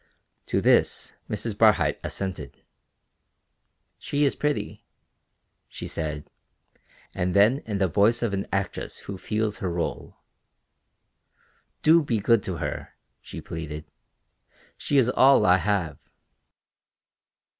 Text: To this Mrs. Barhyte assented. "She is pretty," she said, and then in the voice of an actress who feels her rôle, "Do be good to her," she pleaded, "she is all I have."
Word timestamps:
To 0.47 0.61
this 0.61 1.13
Mrs. 1.29 1.53
Barhyte 1.55 1.99
assented. 2.03 2.63
"She 3.99 4.23
is 4.23 4.33
pretty," 4.35 4.83
she 5.67 5.87
said, 5.87 6.27
and 7.13 7.35
then 7.35 7.59
in 7.67 7.77
the 7.77 7.87
voice 7.87 8.23
of 8.23 8.33
an 8.33 8.47
actress 8.51 9.01
who 9.01 9.19
feels 9.19 9.57
her 9.57 9.69
rôle, 9.69 10.15
"Do 11.83 12.01
be 12.01 12.17
good 12.19 12.41
to 12.49 12.57
her," 12.57 12.95
she 13.21 13.41
pleaded, 13.41 13.85
"she 14.75 14.97
is 14.97 15.07
all 15.07 15.45
I 15.45 15.57
have." 15.57 15.99